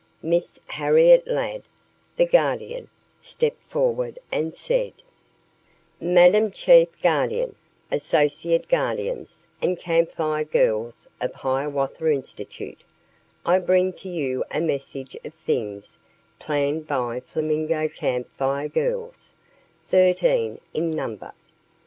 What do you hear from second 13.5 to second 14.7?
bring to you a